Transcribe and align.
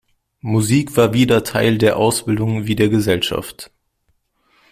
Musik 0.39 0.97
war 0.97 1.13
wieder 1.13 1.43
Teil 1.43 1.77
der 1.77 1.95
Ausbildung 1.95 2.65
wie 2.65 2.75
der 2.75 2.89
Gesellschaft. 2.89 3.69